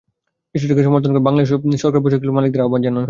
বিষয়টিকে 0.53 0.85
সমর্থন 0.87 1.11
করতে 1.13 1.25
বাংলাদেশ 1.27 1.47
সরকার 1.83 1.99
ও 2.01 2.03
পোশাকশিল্প 2.05 2.33
মালিকদের 2.37 2.63
আহ্বান 2.63 2.81
জানানো 2.83 2.89
হয়েছে। 2.93 2.99